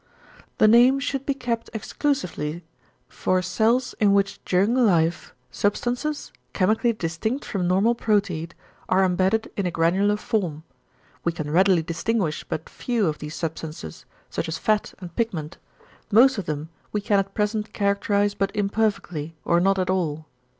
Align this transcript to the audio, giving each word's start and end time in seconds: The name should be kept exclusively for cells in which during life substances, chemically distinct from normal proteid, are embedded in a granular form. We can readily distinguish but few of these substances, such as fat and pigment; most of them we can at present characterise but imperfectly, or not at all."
The 0.57 0.67
name 0.67 0.99
should 0.99 1.27
be 1.27 1.35
kept 1.35 1.69
exclusively 1.75 2.63
for 3.07 3.39
cells 3.43 3.93
in 3.99 4.13
which 4.13 4.43
during 4.45 4.73
life 4.73 5.35
substances, 5.51 6.31
chemically 6.53 6.91
distinct 6.91 7.45
from 7.45 7.67
normal 7.67 7.93
proteid, 7.93 8.53
are 8.89 9.05
embedded 9.05 9.51
in 9.55 9.67
a 9.67 9.69
granular 9.69 10.17
form. 10.17 10.63
We 11.23 11.31
can 11.31 11.51
readily 11.51 11.83
distinguish 11.83 12.43
but 12.43 12.67
few 12.67 13.05
of 13.05 13.19
these 13.19 13.35
substances, 13.35 14.05
such 14.31 14.47
as 14.47 14.57
fat 14.57 14.95
and 14.97 15.15
pigment; 15.15 15.59
most 16.11 16.39
of 16.39 16.47
them 16.47 16.69
we 16.91 16.99
can 17.01 17.19
at 17.19 17.35
present 17.35 17.71
characterise 17.71 18.33
but 18.33 18.49
imperfectly, 18.55 19.35
or 19.45 19.59
not 19.59 19.77
at 19.77 19.91
all." 19.91 20.25